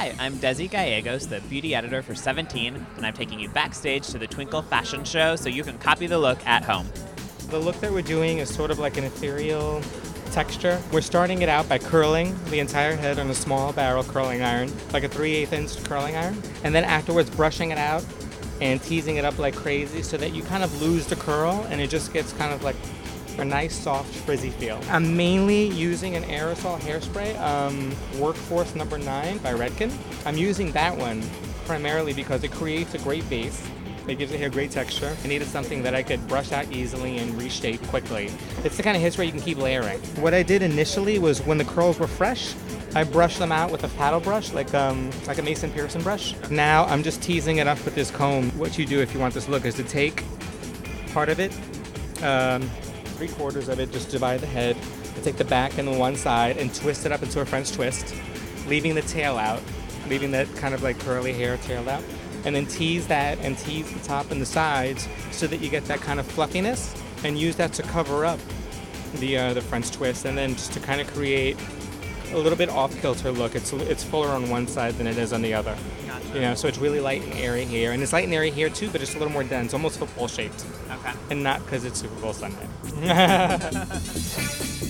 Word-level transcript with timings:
I'm 0.00 0.36
Desi 0.36 0.70
Gallegos, 0.70 1.28
the 1.28 1.42
beauty 1.42 1.74
editor 1.74 2.00
for 2.00 2.14
17, 2.14 2.86
and 2.96 3.06
I'm 3.06 3.12
taking 3.12 3.38
you 3.38 3.50
backstage 3.50 4.06
to 4.08 4.18
the 4.18 4.26
Twinkle 4.26 4.62
Fashion 4.62 5.04
Show 5.04 5.36
so 5.36 5.50
you 5.50 5.62
can 5.62 5.76
copy 5.76 6.06
the 6.06 6.16
look 6.16 6.38
at 6.46 6.64
home. 6.64 6.88
The 7.50 7.58
look 7.58 7.78
that 7.80 7.92
we're 7.92 8.00
doing 8.00 8.38
is 8.38 8.48
sort 8.48 8.70
of 8.70 8.78
like 8.78 8.96
an 8.96 9.04
ethereal 9.04 9.82
texture. 10.32 10.80
We're 10.90 11.02
starting 11.02 11.42
it 11.42 11.50
out 11.50 11.68
by 11.68 11.76
curling 11.76 12.34
the 12.46 12.60
entire 12.60 12.96
head 12.96 13.18
on 13.18 13.28
a 13.28 13.34
small 13.34 13.74
barrel 13.74 14.02
curling 14.02 14.40
iron, 14.40 14.72
like 14.94 15.04
a 15.04 15.08
3 15.08 15.34
8 15.34 15.52
inch 15.52 15.84
curling 15.84 16.16
iron, 16.16 16.42
and 16.64 16.74
then 16.74 16.84
afterwards 16.84 17.28
brushing 17.28 17.70
it 17.70 17.78
out 17.78 18.02
and 18.62 18.82
teasing 18.82 19.16
it 19.16 19.26
up 19.26 19.38
like 19.38 19.54
crazy 19.54 20.00
so 20.00 20.16
that 20.16 20.32
you 20.32 20.42
kind 20.44 20.64
of 20.64 20.80
lose 20.80 21.08
the 21.08 21.16
curl 21.16 21.66
and 21.68 21.78
it 21.78 21.90
just 21.90 22.14
gets 22.14 22.32
kind 22.32 22.54
of 22.54 22.62
like 22.62 22.76
a 23.40 23.44
nice 23.44 23.74
soft 23.74 24.12
frizzy 24.14 24.50
feel. 24.50 24.80
I'm 24.88 25.16
mainly 25.16 25.66
using 25.66 26.16
an 26.16 26.24
aerosol 26.24 26.78
hairspray, 26.80 27.38
um, 27.40 27.94
Workforce 28.20 28.74
number 28.74 28.98
9 28.98 29.38
by 29.38 29.52
Redken. 29.54 29.92
I'm 30.26 30.36
using 30.36 30.72
that 30.72 30.96
one 30.96 31.22
primarily 31.66 32.12
because 32.12 32.44
it 32.44 32.52
creates 32.52 32.94
a 32.94 32.98
great 32.98 33.28
base 33.30 33.68
it 34.10 34.18
gives 34.18 34.32
the 34.32 34.38
hair 34.38 34.48
great 34.50 34.70
texture. 34.70 35.16
I 35.22 35.28
needed 35.28 35.46
something 35.46 35.82
that 35.82 35.94
I 35.94 36.02
could 36.02 36.26
brush 36.26 36.52
out 36.52 36.70
easily 36.72 37.18
and 37.18 37.40
reshape 37.40 37.80
quickly. 37.88 38.30
It's 38.64 38.76
the 38.76 38.82
kind 38.82 38.96
of 38.96 39.02
hairspray 39.02 39.26
you 39.26 39.32
can 39.32 39.40
keep 39.40 39.58
layering. 39.58 40.00
What 40.16 40.34
I 40.34 40.42
did 40.42 40.62
initially 40.62 41.18
was 41.18 41.40
when 41.42 41.58
the 41.58 41.64
curls 41.64 41.98
were 41.98 42.08
fresh, 42.08 42.54
I 42.94 43.04
brushed 43.04 43.38
them 43.38 43.52
out 43.52 43.70
with 43.70 43.84
a 43.84 43.88
paddle 43.90 44.18
brush, 44.18 44.52
like 44.52 44.74
um, 44.74 45.10
like 45.26 45.38
a 45.38 45.42
Mason 45.42 45.70
Pearson 45.70 46.02
brush. 46.02 46.34
Now 46.50 46.86
I'm 46.86 47.04
just 47.04 47.22
teasing 47.22 47.58
it 47.58 47.68
up 47.68 47.82
with 47.84 47.94
this 47.94 48.10
comb. 48.10 48.50
What 48.58 48.78
you 48.78 48.84
do 48.84 49.00
if 49.00 49.14
you 49.14 49.20
want 49.20 49.32
this 49.32 49.48
look 49.48 49.64
is 49.64 49.74
to 49.74 49.84
take 49.84 50.24
part 51.12 51.28
of 51.28 51.38
it, 51.38 51.52
um, 52.24 52.68
three 53.20 53.28
quarters 53.28 53.68
of 53.68 53.78
it, 53.78 53.92
just 53.92 54.08
divide 54.08 54.40
the 54.40 54.46
head, 54.46 54.74
take 55.22 55.36
the 55.36 55.44
back 55.44 55.76
and 55.76 55.86
the 55.86 55.92
one 55.92 56.16
side 56.16 56.56
and 56.56 56.74
twist 56.74 57.04
it 57.04 57.12
up 57.12 57.22
into 57.22 57.38
a 57.42 57.44
French 57.44 57.70
twist, 57.70 58.14
leaving 58.66 58.94
the 58.94 59.02
tail 59.02 59.36
out, 59.36 59.60
leaving 60.08 60.30
that 60.30 60.48
kind 60.56 60.72
of 60.72 60.82
like 60.82 60.98
curly 61.00 61.34
hair 61.34 61.58
tail 61.58 61.86
out 61.90 62.02
and 62.46 62.56
then 62.56 62.64
tease 62.64 63.06
that 63.08 63.36
and 63.40 63.58
tease 63.58 63.92
the 63.92 63.98
top 64.00 64.30
and 64.30 64.40
the 64.40 64.46
sides 64.46 65.06
so 65.32 65.46
that 65.46 65.58
you 65.58 65.68
get 65.68 65.84
that 65.84 66.00
kind 66.00 66.18
of 66.18 66.26
fluffiness 66.26 66.94
and 67.22 67.38
use 67.38 67.56
that 67.56 67.74
to 67.74 67.82
cover 67.82 68.24
up 68.24 68.40
the 69.16 69.36
uh, 69.36 69.52
the 69.52 69.60
French 69.60 69.90
twist 69.90 70.24
and 70.24 70.38
then 70.38 70.52
just 70.52 70.72
to 70.72 70.80
kind 70.80 71.02
of 71.02 71.06
create 71.12 71.58
a 72.32 72.38
little 72.38 72.56
bit 72.58 72.68
off 72.68 72.98
kilter 73.00 73.30
look. 73.32 73.54
It's 73.54 73.72
it's 73.72 74.04
fuller 74.04 74.28
on 74.28 74.48
one 74.50 74.66
side 74.66 74.94
than 74.98 75.06
it 75.06 75.18
is 75.18 75.32
on 75.32 75.42
the 75.42 75.54
other. 75.54 75.76
Gotcha. 76.06 76.26
You 76.34 76.40
know, 76.42 76.54
so 76.54 76.68
it's 76.68 76.78
really 76.78 77.00
light 77.00 77.22
and 77.22 77.32
airy 77.34 77.64
here, 77.64 77.92
and 77.92 78.02
it's 78.02 78.12
light 78.12 78.24
and 78.24 78.32
airy 78.34 78.50
here 78.50 78.68
too, 78.70 78.88
but 78.90 79.02
it's 79.02 79.14
a 79.14 79.18
little 79.18 79.32
more 79.32 79.44
dense, 79.44 79.72
almost 79.74 79.98
football 79.98 80.28
shaped, 80.28 80.64
Okay. 80.90 81.12
and 81.30 81.42
not 81.42 81.64
because 81.64 81.84
it's 81.84 82.00
Super 82.00 82.20
Bowl 82.20 82.32
Sunday. 82.32 82.68